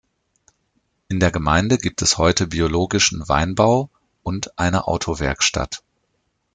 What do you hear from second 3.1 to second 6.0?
Weinbau und eine Autowerkstatt.